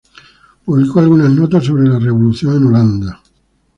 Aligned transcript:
Publicó 0.65 0.99
algunas 0.99 1.29
notas 1.29 1.63
sobre 1.65 1.87
la 1.87 1.99
revolución 1.99 2.55
en 2.55 2.65
Holanda. 2.65 3.21